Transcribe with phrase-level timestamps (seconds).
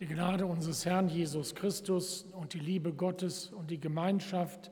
[0.00, 4.70] Die Gnade unseres Herrn Jesus Christus und die Liebe Gottes und die Gemeinschaft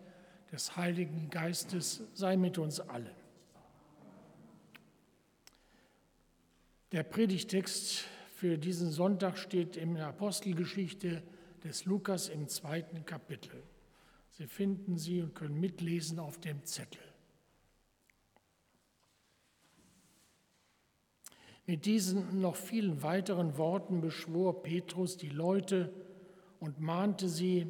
[0.50, 3.14] des Heiligen Geistes sei mit uns allen.
[6.92, 8.06] Der Predigtext
[8.36, 11.22] für diesen Sonntag steht in der Apostelgeschichte
[11.62, 13.62] des Lukas im zweiten Kapitel.
[14.30, 17.07] Sie finden sie und können mitlesen auf dem Zettel.
[21.68, 25.92] Mit diesen noch vielen weiteren Worten beschwor Petrus die Leute
[26.60, 27.66] und mahnte sie,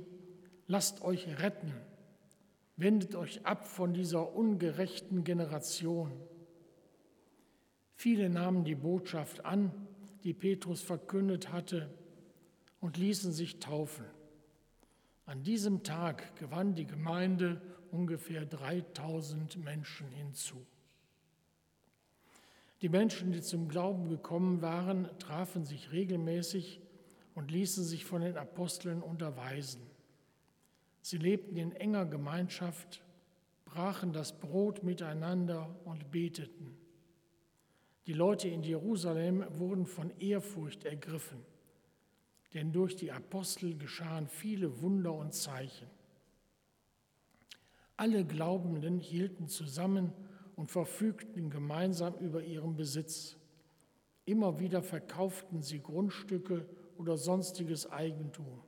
[0.69, 1.75] lasst euch retten,
[2.77, 6.13] wendet euch ab von dieser ungerechten Generation.
[7.97, 9.73] Viele nahmen die Botschaft an,
[10.23, 11.91] die Petrus verkündet hatte,
[12.79, 14.05] und ließen sich taufen.
[15.27, 20.65] An diesem Tag gewann die Gemeinde ungefähr 3000 Menschen hinzu.
[22.81, 26.81] Die Menschen, die zum Glauben gekommen waren, trafen sich regelmäßig
[27.35, 29.83] und ließen sich von den Aposteln unterweisen.
[31.03, 33.03] Sie lebten in enger Gemeinschaft,
[33.65, 36.77] brachen das Brot miteinander und beteten.
[38.07, 41.45] Die Leute in Jerusalem wurden von Ehrfurcht ergriffen,
[42.55, 45.89] denn durch die Apostel geschahen viele Wunder und Zeichen.
[47.97, 50.13] Alle Glaubenden hielten zusammen
[50.59, 53.37] und verfügten gemeinsam über ihren Besitz.
[54.25, 58.61] Immer wieder verkauften sie Grundstücke oder sonstiges Eigentum.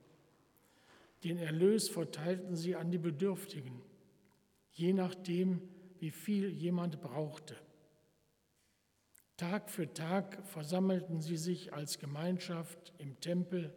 [1.25, 3.81] Den Erlös verteilten sie an die Bedürftigen,
[4.71, 5.61] je nachdem,
[5.99, 7.57] wie viel jemand brauchte.
[9.35, 13.75] Tag für Tag versammelten sie sich als Gemeinschaft im Tempel.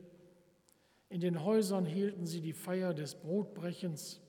[1.08, 4.20] In den Häusern hielten sie die Feier des Brotbrechens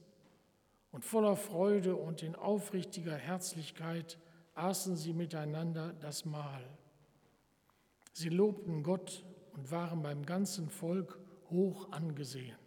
[0.96, 4.18] und voller Freude und in aufrichtiger Herzlichkeit
[4.54, 6.66] aßen sie miteinander das Mahl.
[8.14, 12.58] Sie lobten Gott und waren beim ganzen Volk hoch angesehen.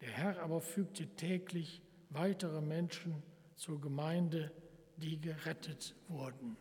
[0.00, 3.22] Der Herr aber fügte täglich weitere Menschen
[3.54, 4.50] zur Gemeinde,
[4.96, 6.56] die gerettet wurden.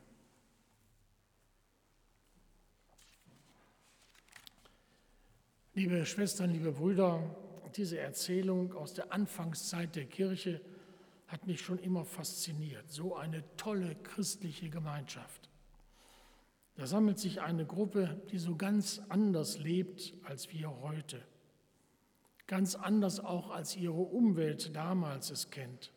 [5.73, 7.23] Liebe Schwestern, liebe Brüder,
[7.77, 10.61] diese Erzählung aus der Anfangszeit der Kirche
[11.27, 12.89] hat mich schon immer fasziniert.
[12.91, 15.49] So eine tolle christliche Gemeinschaft.
[16.75, 21.21] Da sammelt sich eine Gruppe, die so ganz anders lebt als wir heute.
[22.45, 25.91] Ganz anders auch als ihre Umwelt damals es kennt.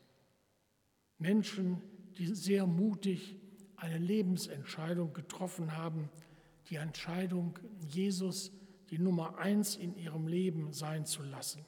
[1.18, 1.80] Menschen,
[2.18, 3.36] die sehr mutig
[3.76, 6.08] eine Lebensentscheidung getroffen haben,
[6.70, 7.58] die Entscheidung,
[7.88, 8.52] Jesus
[8.90, 11.64] die Nummer eins in ihrem Leben sein zu lassen.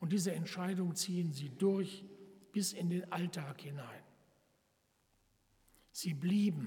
[0.00, 2.04] Und diese Entscheidung ziehen sie durch
[2.52, 4.02] bis in den Alltag hinein.
[5.92, 6.66] Sie blieben,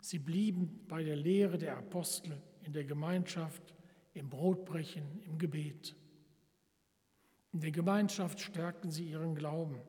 [0.00, 3.74] sie blieben bei der Lehre der Apostel in der Gemeinschaft,
[4.14, 5.96] im Brotbrechen, im Gebet.
[7.52, 9.80] In der Gemeinschaft stärkten sie ihren Glauben.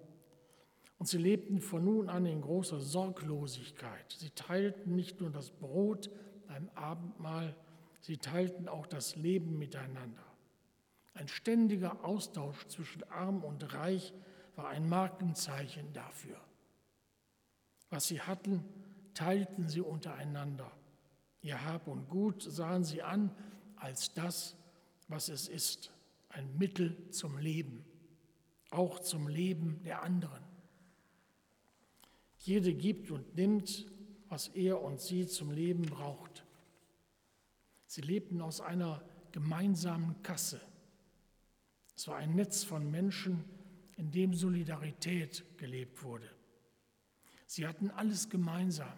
[0.98, 4.12] Und sie lebten von nun an in großer Sorglosigkeit.
[4.18, 6.10] Sie teilten nicht nur das Brot
[6.48, 7.56] beim Abendmahl,
[8.02, 10.24] Sie teilten auch das Leben miteinander.
[11.20, 14.14] Ein ständiger Austausch zwischen arm und reich
[14.56, 16.40] war ein Markenzeichen dafür.
[17.90, 18.64] Was sie hatten,
[19.14, 20.72] teilten sie untereinander.
[21.42, 23.36] Ihr Hab und Gut sahen sie an
[23.76, 24.56] als das,
[25.10, 25.92] was es ist,
[26.30, 27.84] ein Mittel zum Leben,
[28.70, 30.46] auch zum Leben der anderen.
[32.38, 33.88] Jede gibt und nimmt,
[34.30, 36.46] was er und sie zum Leben braucht.
[37.88, 39.04] Sie lebten aus einer
[39.34, 40.62] gemeinsamen Kasse.
[42.00, 43.44] Es war ein Netz von Menschen,
[43.98, 46.30] in dem Solidarität gelebt wurde.
[47.46, 48.94] Sie hatten alles gemeinsam,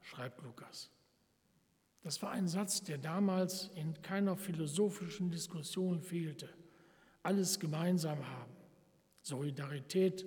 [0.00, 0.90] schreibt Lukas.
[2.00, 6.48] Das war ein Satz, der damals in keiner philosophischen Diskussion fehlte.
[7.22, 8.56] Alles gemeinsam haben.
[9.20, 10.24] Solidarität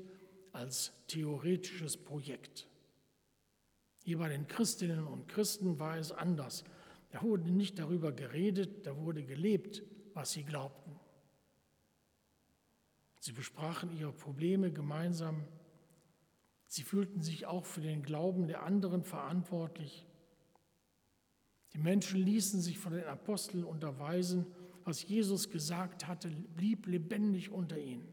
[0.51, 2.67] als theoretisches Projekt.
[4.03, 6.63] Hier bei den Christinnen und Christen war es anders.
[7.09, 9.81] Da wurde nicht darüber geredet, da wurde gelebt,
[10.13, 10.99] was sie glaubten.
[13.19, 15.43] Sie besprachen ihre Probleme gemeinsam.
[16.67, 20.05] Sie fühlten sich auch für den Glauben der anderen verantwortlich.
[21.73, 24.45] Die Menschen ließen sich von den Aposteln unterweisen.
[24.85, 28.07] Was Jesus gesagt hatte, blieb lebendig unter ihnen.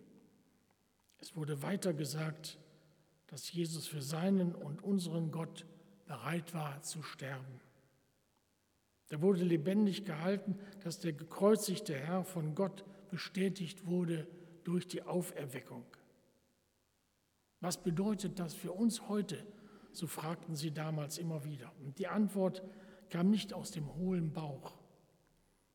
[1.19, 2.59] Es wurde weiter gesagt,
[3.29, 5.65] dass Jesus für seinen und unseren Gott
[6.07, 7.61] bereit war zu sterben.
[9.09, 14.27] Da wurde lebendig gehalten, dass der gekreuzigte Herr von Gott bestätigt wurde
[14.67, 15.85] durch die Auferweckung.
[17.61, 19.47] Was bedeutet das für uns heute?
[19.93, 21.73] So fragten sie damals immer wieder.
[21.85, 22.63] Und die Antwort
[23.09, 24.77] kam nicht aus dem hohlen Bauch.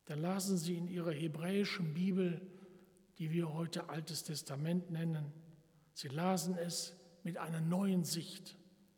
[0.05, 2.41] dann lasen sie in ihrer hebräischen Bibel,
[3.17, 5.31] die wir heute Altes Testament nennen,
[5.93, 8.57] sie lasen es mit einer neuen Sicht,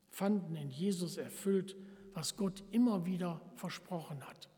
[0.10, 1.76] fanden in Jesus erfüllt,
[2.14, 4.50] was Gott immer wieder versprochen hat.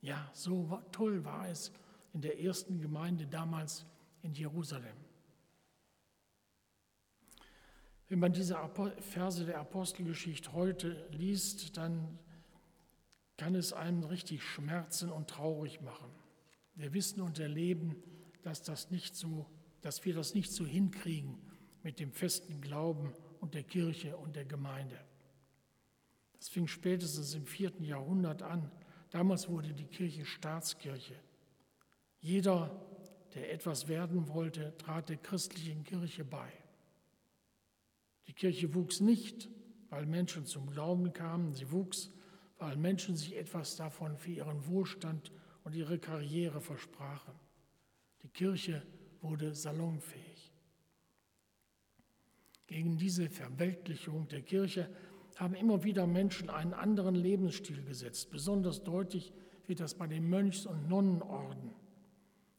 [0.00, 1.72] Ja, so toll war es
[2.12, 3.86] in der ersten Gemeinde damals
[4.22, 4.96] in Jerusalem.
[8.08, 8.58] Wenn man diese
[9.00, 12.18] Verse der Apostelgeschichte heute liest, dann
[13.38, 16.10] kann es einem richtig schmerzen und traurig machen.
[16.74, 17.96] Wir wissen und erleben,
[18.42, 19.46] dass, das nicht so,
[19.80, 21.38] dass wir das nicht so hinkriegen
[21.82, 24.98] mit dem festen Glauben und der Kirche und der Gemeinde.
[26.38, 28.70] Das fing spätestens im vierten Jahrhundert an.
[29.10, 31.14] Damals wurde die Kirche Staatskirche.
[32.22, 32.70] Jeder,
[33.34, 36.50] der etwas werden wollte, trat der christlichen Kirche bei.
[38.28, 39.48] Die Kirche wuchs nicht,
[39.90, 42.12] weil Menschen zum Glauben kamen, sie wuchs,
[42.58, 45.32] weil Menschen sich etwas davon für ihren Wohlstand
[45.64, 47.34] und ihre Karriere versprachen.
[48.22, 48.86] Die Kirche
[49.20, 50.52] wurde salonfähig.
[52.68, 54.88] Gegen diese Verweltlichung der Kirche
[55.36, 58.30] haben immer wieder Menschen einen anderen Lebensstil gesetzt.
[58.30, 59.32] Besonders deutlich
[59.66, 61.81] wird das bei den Mönchs- und Nonnenorden.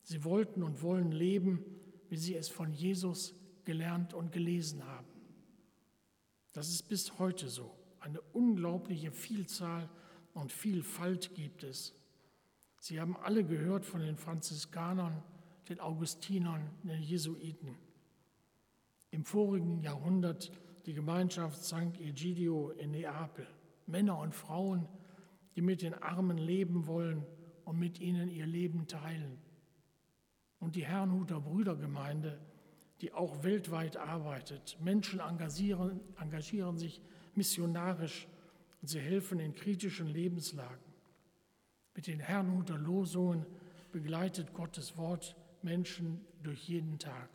[0.03, 1.63] Sie wollten und wollen leben,
[2.09, 3.33] wie sie es von Jesus
[3.65, 5.07] gelernt und gelesen haben.
[6.51, 7.75] Das ist bis heute so.
[7.99, 9.89] Eine unglaubliche Vielzahl
[10.33, 11.95] und Vielfalt gibt es.
[12.79, 15.23] Sie haben alle gehört von den Franziskanern,
[15.69, 17.77] den Augustinern, den Jesuiten.
[19.09, 20.51] Im vorigen Jahrhundert
[20.85, 21.97] die Gemeinschaft St.
[21.99, 23.47] Egidio in Neapel.
[23.85, 24.87] Männer und Frauen,
[25.55, 27.25] die mit den Armen leben wollen
[27.63, 29.37] und mit ihnen ihr Leben teilen.
[30.63, 32.39] Und die Herrnhuter Brüdergemeinde,
[33.01, 34.77] die auch weltweit arbeitet.
[34.79, 37.01] Menschen engagieren, engagieren sich
[37.35, 38.29] missionarisch
[38.81, 40.93] und sie helfen in kritischen Lebenslagen.
[41.93, 43.45] Mit den Herrnhuter Losungen
[43.91, 47.29] begleitet Gottes Wort Menschen durch jeden Tag.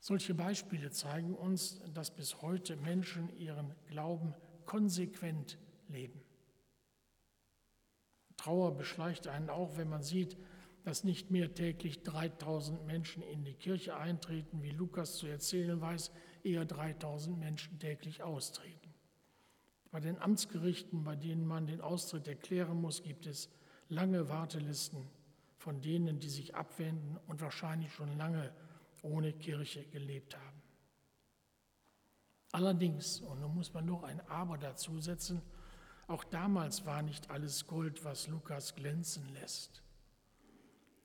[0.00, 4.34] Solche Beispiele zeigen uns, dass bis heute Menschen ihren Glauben
[4.66, 5.56] konsequent
[5.88, 6.20] leben.
[8.36, 10.36] Trauer beschleicht einen auch, wenn man sieht,
[10.84, 16.10] dass nicht mehr täglich 3000 Menschen in die Kirche eintreten, wie Lukas zu erzählen weiß,
[16.42, 18.94] eher 3000 Menschen täglich austreten.
[19.90, 23.50] Bei den Amtsgerichten, bei denen man den Austritt erklären muss, gibt es
[23.88, 25.08] lange Wartelisten
[25.56, 28.52] von denen, die sich abwenden und wahrscheinlich schon lange
[29.02, 30.62] ohne Kirche gelebt haben.
[32.52, 35.42] Allerdings, und nun muss man noch ein Aber dazu setzen,
[36.06, 39.82] auch damals war nicht alles Gold, was Lukas glänzen lässt.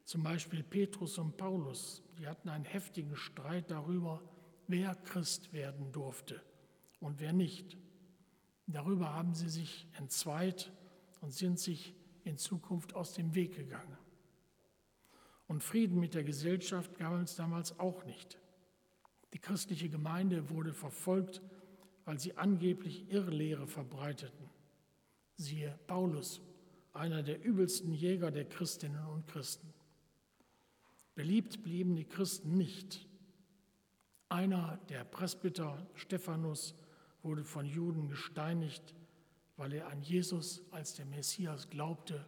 [0.05, 4.21] Zum Beispiel Petrus und Paulus, die hatten einen heftigen Streit darüber,
[4.67, 6.41] wer Christ werden durfte
[6.99, 7.77] und wer nicht.
[8.67, 10.71] Darüber haben sie sich entzweit
[11.21, 13.97] und sind sich in Zukunft aus dem Weg gegangen.
[15.47, 18.39] Und Frieden mit der Gesellschaft gab es damals auch nicht.
[19.33, 21.41] Die christliche Gemeinde wurde verfolgt,
[22.05, 24.49] weil sie angeblich Irrlehre verbreiteten.
[25.35, 26.41] Siehe Paulus,
[26.93, 29.74] einer der übelsten Jäger der Christinnen und Christen.
[31.15, 33.07] Beliebt blieben die Christen nicht.
[34.27, 36.75] Einer der Presbyter, Stephanus,
[37.23, 38.93] wurde von Juden gesteinigt,
[39.57, 42.25] weil er an Jesus als der Messias glaubte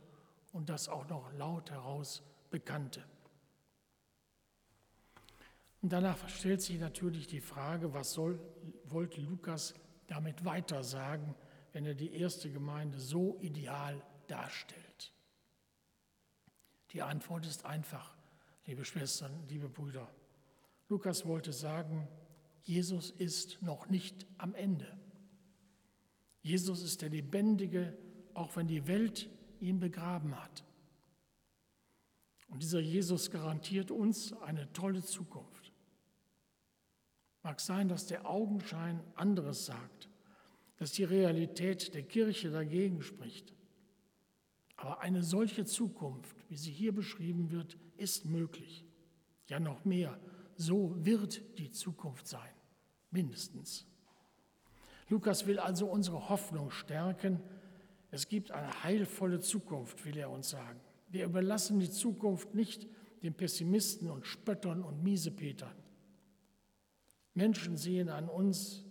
[0.54, 3.04] und das auch noch laut heraus bekannte.
[5.82, 8.40] Und danach stellt sich natürlich die Frage, was soll,
[8.86, 9.76] wollte Lukas
[10.08, 11.36] damit weiter sagen,
[11.74, 15.14] wenn er die erste Gemeinde so ideal darstellt?
[16.92, 18.17] Die Antwort ist einfach
[18.68, 20.14] liebe Schwestern, liebe Brüder.
[20.90, 22.08] Lukas wollte sagen,
[22.64, 24.98] Jesus ist noch nicht am Ende.
[26.42, 27.98] Jesus ist der Lebendige,
[28.34, 30.66] auch wenn die Welt ihn begraben hat.
[32.50, 35.74] Und dieser Jesus garantiert uns eine tolle Zukunft.
[37.44, 40.10] Mag sein, dass der Augenschein anderes sagt,
[40.76, 43.54] dass die Realität der Kirche dagegen spricht.
[44.76, 48.86] Aber eine solche Zukunft, wie sie hier beschrieben wird, ist möglich.
[49.48, 50.20] Ja, noch mehr.
[50.56, 52.54] So wird die Zukunft sein,
[53.12, 53.86] mindestens.
[55.10, 57.42] Lukas will also unsere Hoffnung stärken.
[58.12, 60.80] Es gibt eine heilvolle Zukunft, will er uns sagen.
[61.10, 62.88] Wir überlassen die Zukunft nicht
[63.24, 65.76] den Pessimisten und Spöttern und Miesepetern.
[67.34, 68.84] Menschen sehen an uns,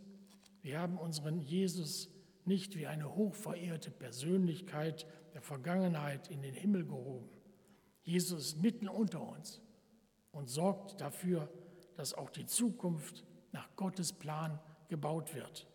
[0.63, 2.09] wir haben unseren Jesus
[2.45, 7.29] nicht wie eine hochverehrte Persönlichkeit der Vergangenheit in den Himmel gehoben.
[8.07, 9.61] Jesus ist mitten unter uns
[10.31, 11.51] und sorgt dafür,
[11.97, 15.67] dass auch die Zukunft nach Gottes Plan gebaut wird.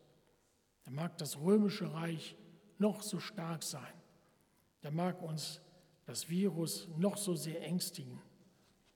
[0.86, 2.38] Da mag das römische Reich
[2.78, 3.94] noch so stark sein,
[4.80, 5.62] Da mag uns
[6.06, 8.20] das Virus noch so sehr ängstigen.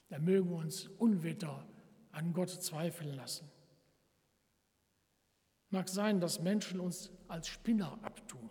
[0.07, 1.67] Da mögen uns Unwetter
[2.11, 3.47] an Gott zweifeln lassen.
[5.69, 8.49] Mag sein, dass Menschen uns als Spinner abtun.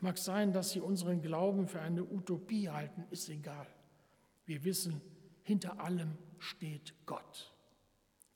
[0.00, 3.66] Mag sein, dass sie unseren Glauben für eine Utopie halten, ist egal.
[4.46, 5.00] Wir wissen,
[5.42, 7.54] hinter allem steht Gott.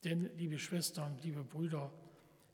[0.03, 1.91] Denn, liebe Schwestern, liebe Brüder,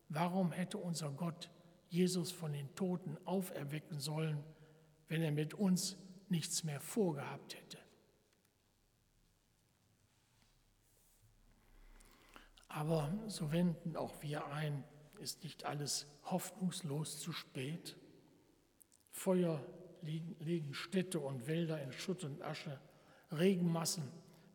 [0.09, 1.49] warum hätte unser Gott
[1.89, 4.43] Jesus von den Toten auferwecken sollen,
[5.07, 5.97] wenn er mit uns
[6.29, 7.77] nichts mehr vorgehabt hätte?
[12.67, 14.83] Aber so wenden auch wir ein,
[15.19, 17.95] ist nicht alles hoffnungslos zu spät?
[19.11, 19.65] Feuer
[20.01, 22.79] legen Städte und Wälder in Schutt und Asche,
[23.31, 24.03] Regenmassen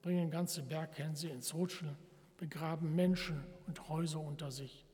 [0.03, 1.97] bringen ganze Berghänse ins Rutschen,
[2.37, 4.87] begraben Menschen und Häuser unter sich.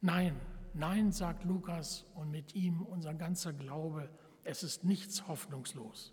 [0.00, 0.34] Nein,
[0.74, 4.08] nein, sagt Lukas und mit ihm unser ganzer Glaube,
[4.44, 6.12] es ist nichts hoffnungslos.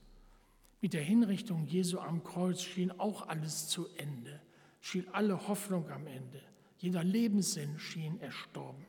[0.81, 4.41] Mit der Hinrichtung Jesu am Kreuz schien auch alles zu Ende,
[4.81, 6.41] schien alle Hoffnung am Ende,
[6.77, 8.85] jeder Lebenssinn schien erstorben.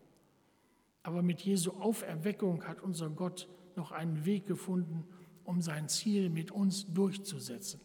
[1.02, 5.04] Aber mit Jesu Auferweckung hat unser Gott noch einen Weg gefunden,
[5.48, 7.80] um sein Ziel mit uns durchzusetzen.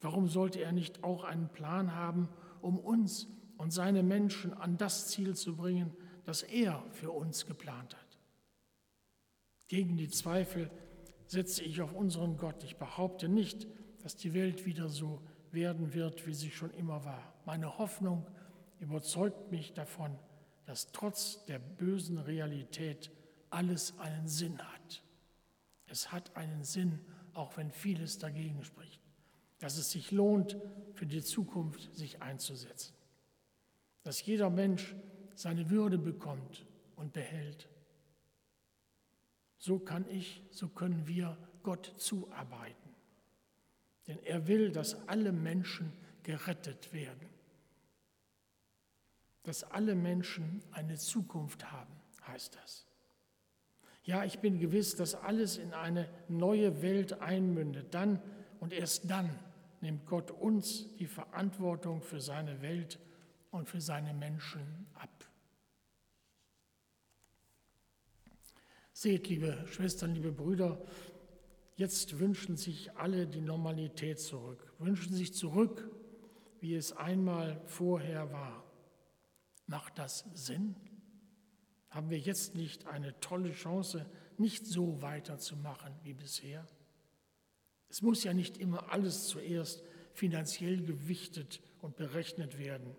[0.00, 2.30] Warum sollte er nicht auch einen Plan haben,
[2.62, 7.94] um uns und seine Menschen an das Ziel zu bringen, das er für uns geplant
[7.94, 8.18] hat?
[9.68, 10.70] Gegen die Zweifel
[11.26, 12.64] setze ich auf unseren Gott.
[12.64, 13.66] Ich behaupte nicht,
[14.02, 15.20] dass die Welt wieder so
[15.50, 17.34] werden wird, wie sie schon immer war.
[17.44, 18.26] Meine Hoffnung
[18.80, 20.18] überzeugt mich davon,
[20.64, 23.10] dass trotz der bösen Realität
[23.50, 25.02] alles einen Sinn hat.
[25.92, 26.98] Es hat einen Sinn,
[27.34, 29.02] auch wenn vieles dagegen spricht
[29.62, 30.56] dass es sich lohnt,
[30.94, 32.94] für die Zukunft sich einzusetzen.
[34.02, 34.96] Dass jeder Mensch
[35.36, 37.68] seine Würde bekommt und behält.
[39.58, 42.90] So kann ich, so können wir Gott zuarbeiten.
[44.08, 45.92] Denn er will, dass alle Menschen
[46.24, 47.28] gerettet werden.
[49.44, 51.94] Dass alle Menschen eine Zukunft haben,
[52.26, 52.84] heißt das.
[54.04, 58.20] Ja, ich bin gewiss, dass alles in eine neue Welt einmündet, dann
[58.58, 59.30] und erst dann
[59.80, 62.98] nimmt Gott uns die Verantwortung für seine Welt
[63.50, 65.10] und für seine Menschen ab.
[68.92, 70.80] Seht, liebe Schwestern, liebe Brüder,
[71.76, 75.90] jetzt wünschen sich alle die Normalität zurück, wünschen sich zurück,
[76.60, 78.64] wie es einmal vorher war.
[79.66, 80.76] Macht das Sinn?
[81.92, 84.06] Haben wir jetzt nicht eine tolle Chance,
[84.38, 86.66] nicht so weiterzumachen wie bisher?
[87.88, 89.82] Es muss ja nicht immer alles zuerst
[90.14, 92.96] finanziell gewichtet und berechnet werden,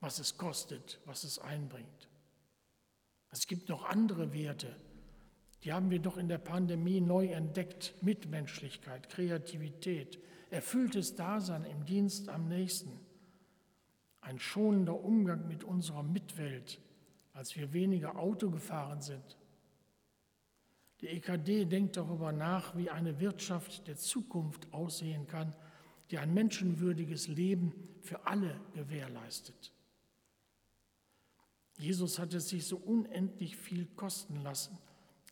[0.00, 2.08] was es kostet, was es einbringt.
[3.30, 4.74] Es gibt noch andere Werte,
[5.62, 7.94] die haben wir doch in der Pandemie neu entdeckt.
[8.02, 10.18] Mitmenschlichkeit, Kreativität,
[10.50, 13.00] erfülltes Dasein im Dienst am Nächsten,
[14.20, 16.80] ein schonender Umgang mit unserer Mitwelt,
[17.34, 19.36] als wir weniger Auto gefahren sind,
[21.00, 25.54] die EKD denkt darüber nach, wie eine Wirtschaft der Zukunft aussehen kann,
[26.10, 29.72] die ein menschenwürdiges Leben für alle gewährleistet.
[31.76, 34.78] Jesus hat es sich so unendlich viel kosten lassen.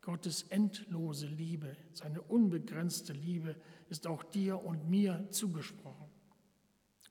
[0.00, 3.54] Gottes endlose Liebe, seine unbegrenzte Liebe
[3.88, 6.12] ist auch dir und mir zugesprochen.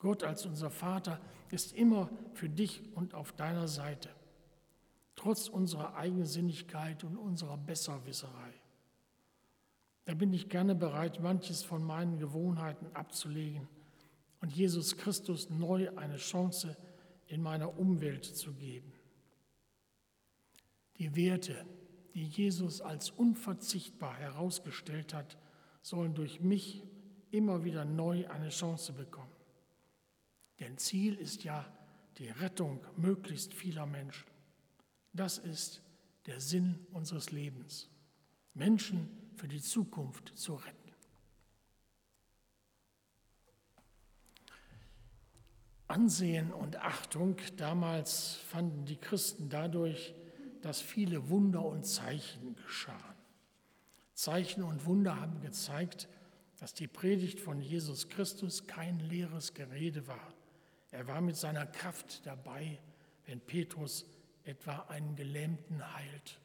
[0.01, 1.21] Gott als unser Vater
[1.51, 4.09] ist immer für dich und auf deiner Seite
[5.21, 8.53] trotz unserer Eigensinnigkeit und unserer Besserwisserei.
[10.05, 13.67] Da bin ich gerne bereit, manches von meinen Gewohnheiten abzulegen
[14.39, 16.75] und Jesus Christus neu eine Chance
[17.27, 18.91] in meiner Umwelt zu geben.
[20.97, 21.67] Die Werte,
[22.15, 25.37] die Jesus als unverzichtbar herausgestellt hat,
[25.83, 26.81] sollen durch mich
[27.29, 29.31] immer wieder neu eine Chance bekommen.
[30.59, 31.71] Denn Ziel ist ja
[32.17, 34.30] die Rettung möglichst vieler Menschen.
[35.13, 35.81] Das ist
[36.25, 37.89] der Sinn unseres Lebens,
[38.53, 40.77] Menschen für die Zukunft zu retten.
[45.87, 50.15] Ansehen und Achtung damals fanden die Christen dadurch,
[50.61, 52.97] dass viele Wunder und Zeichen geschahen.
[54.13, 56.07] Zeichen und Wunder haben gezeigt,
[56.59, 60.33] dass die Predigt von Jesus Christus kein leeres Gerede war.
[60.91, 62.79] Er war mit seiner Kraft dabei,
[63.25, 64.05] wenn Petrus
[64.43, 66.39] etwa einen Gelähmten heilt.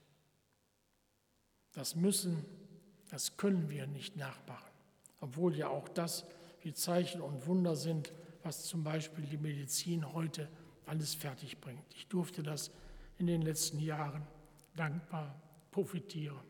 [1.72, 2.44] Das müssen,
[3.10, 4.72] das können wir nicht nachmachen,
[5.20, 6.24] obwohl ja auch das
[6.62, 8.12] wie Zeichen und Wunder sind,
[8.42, 10.48] was zum Beispiel die Medizin heute
[10.86, 11.84] alles fertig bringt.
[11.94, 12.70] Ich durfte das
[13.18, 14.26] in den letzten Jahren
[14.74, 16.40] dankbar profitieren.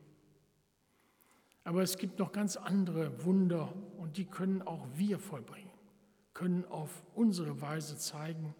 [1.64, 5.70] Aber es gibt noch ganz andere Wunder und die können auch wir vollbringen,
[6.32, 8.54] können auf unsere Weise zeigen,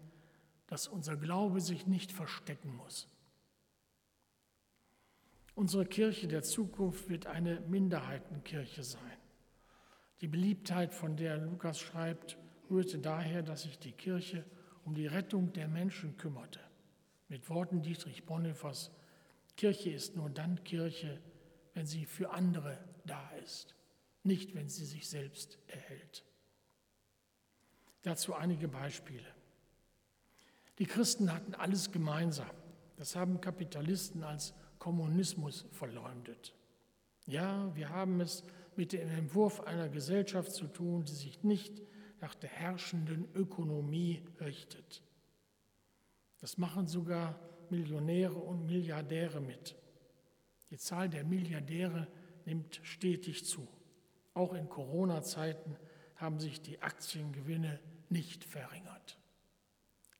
[0.67, 3.07] dass unser Glaube sich nicht verstecken muss.
[5.55, 9.17] Unsere Kirche der Zukunft wird eine Minderheitenkirche sein.
[10.21, 12.37] Die Beliebtheit, von der Lukas schreibt,
[12.69, 14.45] rührte daher, dass sich die Kirche
[14.85, 16.59] um die Rettung der Menschen kümmerte.
[17.27, 18.91] Mit Worten Dietrich Bonhoeffers,
[19.55, 21.19] Kirche ist nur dann Kirche,
[21.73, 23.75] wenn sie für andere da ist,
[24.23, 26.23] nicht wenn sie sich selbst erhält.
[28.03, 29.36] Dazu einige Beispiele.
[30.79, 32.49] Die Christen hatten alles gemeinsam.
[32.97, 36.53] Das haben Kapitalisten als Kommunismus verleumdet.
[37.25, 38.43] Ja, wir haben es
[38.75, 41.81] mit dem Entwurf einer Gesellschaft zu tun, die sich nicht
[42.21, 45.03] nach der herrschenden Ökonomie richtet.
[46.39, 49.75] Das machen sogar Millionäre und Milliardäre mit.
[50.69, 52.07] Die Zahl der Milliardäre
[52.45, 53.67] nimmt stetig zu.
[54.33, 55.75] Auch in Corona-Zeiten
[56.15, 57.79] haben sich die Aktiengewinne
[58.09, 59.17] nicht verringert.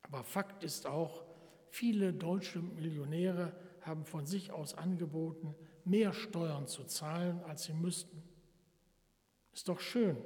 [0.08, 1.24] Aber Fakt ist auch,
[1.70, 8.22] viele deutsche Millionäre haben von sich aus angeboten, mehr Steuern zu zahlen, als sie müssten.
[9.52, 10.16] Ist doch schön,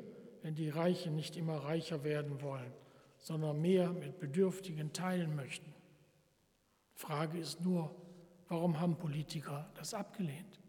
[0.43, 2.73] wenn die Reichen nicht immer reicher werden wollen,
[3.19, 5.73] sondern mehr mit Bedürftigen teilen möchten.
[6.95, 7.95] Frage ist nur,
[8.49, 10.61] warum haben Politiker das abgelehnt?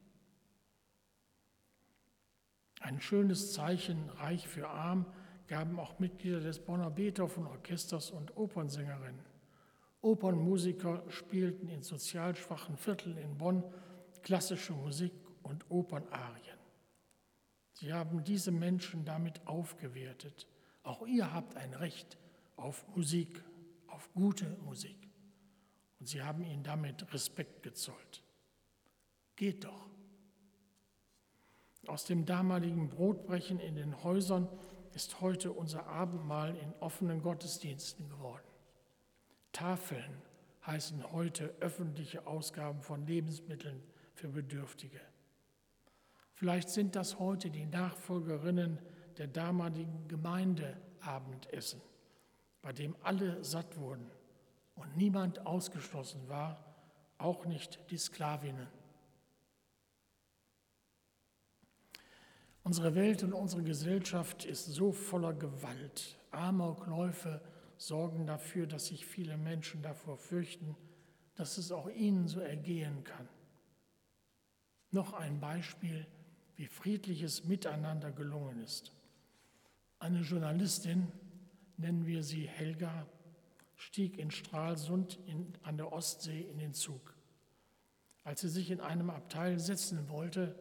[2.79, 5.05] Ein schönes Zeichen, reich für arm,
[5.53, 9.23] gaben auch Mitglieder des Bonner Beethoven-Orchesters und Opernsängerinnen.
[10.01, 13.63] Opernmusiker spielten in sozial schwachen Vierteln in Bonn
[14.23, 16.57] klassische Musik und Opernarien.
[17.73, 20.47] Sie haben diese Menschen damit aufgewertet.
[20.81, 22.17] Auch ihr habt ein Recht
[22.55, 23.43] auf Musik,
[23.85, 25.07] auf gute Musik.
[25.99, 28.23] Und sie haben ihnen damit Respekt gezollt.
[29.35, 29.87] Geht doch.
[31.85, 34.49] Aus dem damaligen Brotbrechen in den Häusern
[34.95, 38.47] ist heute unser Abendmahl in offenen Gottesdiensten geworden.
[39.51, 40.21] Tafeln
[40.65, 45.01] heißen heute öffentliche Ausgaben von Lebensmitteln für Bedürftige.
[46.33, 48.79] Vielleicht sind das heute die Nachfolgerinnen
[49.17, 51.81] der damaligen Gemeindeabendessen,
[52.61, 54.09] bei dem alle satt wurden
[54.75, 56.63] und niemand ausgeschlossen war,
[57.17, 58.67] auch nicht die Sklavinnen.
[62.63, 66.17] Unsere Welt und unsere Gesellschaft ist so voller Gewalt.
[66.31, 67.41] Amokläufe
[67.77, 70.77] sorgen dafür, dass sich viele Menschen davor fürchten,
[71.35, 73.27] dass es auch ihnen so ergehen kann.
[74.91, 76.07] Noch ein Beispiel,
[76.55, 78.93] wie friedliches Miteinander gelungen ist.
[79.99, 81.11] Eine Journalistin,
[81.77, 83.07] nennen wir sie Helga,
[83.75, 87.13] stieg in Stralsund in, an der Ostsee in den Zug.
[88.23, 90.55] Als sie sich in einem Abteil setzen wollte,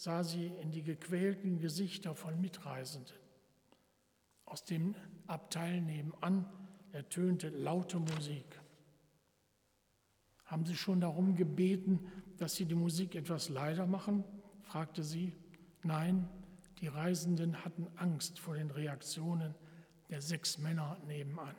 [0.00, 3.14] sah sie in die gequälten Gesichter von Mitreisenden.
[4.46, 4.94] Aus dem
[5.26, 6.46] Abteil nebenan
[6.90, 8.58] ertönte laute Musik.
[10.46, 12.00] Haben Sie schon darum gebeten,
[12.38, 14.24] dass Sie die Musik etwas leiser machen?
[14.62, 15.34] fragte sie.
[15.82, 16.26] Nein,
[16.80, 19.54] die Reisenden hatten Angst vor den Reaktionen
[20.08, 21.54] der sechs Männer nebenan.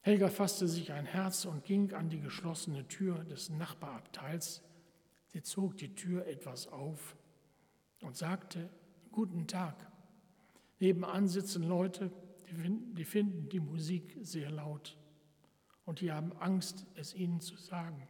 [0.00, 4.64] Helga fasste sich ein Herz und ging an die geschlossene Tür des Nachbarabteils
[5.28, 7.16] Sie zog die Tür etwas auf
[8.02, 8.68] und sagte,
[9.12, 9.90] guten Tag.
[10.80, 12.10] Nebenan sitzen Leute,
[12.48, 14.96] die finden, die finden die Musik sehr laut
[15.84, 18.06] und die haben Angst, es ihnen zu sagen.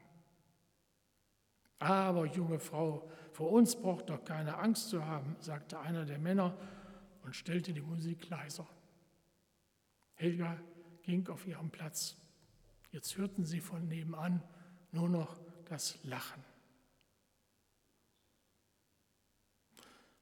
[1.78, 6.57] Aber junge Frau, vor uns braucht doch keine Angst zu haben, sagte einer der Männer
[7.22, 8.66] und stellte die Musik leiser.
[10.14, 10.59] Helga
[11.02, 12.16] ging auf ihren Platz.
[12.90, 14.42] Jetzt hörten sie von nebenan
[14.90, 16.42] nur noch das Lachen.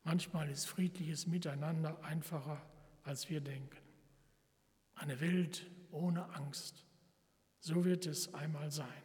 [0.07, 2.63] Manchmal ist friedliches Miteinander einfacher,
[3.03, 3.77] als wir denken.
[4.95, 6.85] Eine Welt ohne Angst.
[7.59, 9.03] So wird es einmal sein.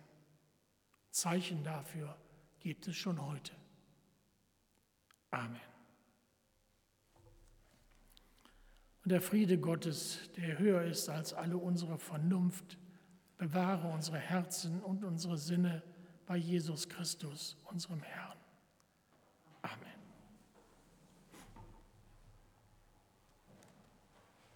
[1.10, 2.16] Zeichen dafür
[2.60, 3.52] gibt es schon heute.
[5.32, 5.60] Amen.
[9.04, 12.78] Und der Friede Gottes, der höher ist als alle unsere Vernunft,
[13.40, 15.82] bewahre unsere Herzen und unsere Sinne
[16.28, 18.40] bei Jesus Christus, unserem Herrn.